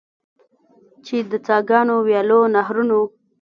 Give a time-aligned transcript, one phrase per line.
[1.05, 3.01] چې د څاګانو، ویالو، نهرونو.